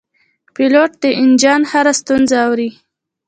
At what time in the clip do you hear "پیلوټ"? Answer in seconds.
0.55-0.91